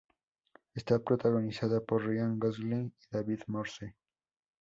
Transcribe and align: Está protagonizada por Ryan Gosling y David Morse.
Está 0.73 0.97
protagonizada 0.97 1.79
por 1.79 2.03
Ryan 2.03 2.39
Gosling 2.39 2.85
y 2.97 3.05
David 3.11 3.41
Morse. 3.45 3.95